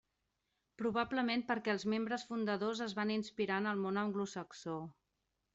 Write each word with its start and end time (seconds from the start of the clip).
Probablement 0.81 1.43
perquè 1.51 1.75
els 1.75 1.85
membres 1.93 2.25
fundadors 2.31 2.83
es 2.89 2.97
van 3.01 3.15
inspirar 3.19 3.63
en 3.65 3.71
el 3.75 3.85
món 3.85 4.03
anglosaxó. 4.07 4.79